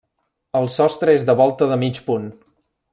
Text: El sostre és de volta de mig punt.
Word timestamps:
El 0.59 0.69
sostre 0.75 1.15
és 1.19 1.27
de 1.29 1.37
volta 1.43 1.71
de 1.73 1.81
mig 1.85 2.05
punt. 2.09 2.29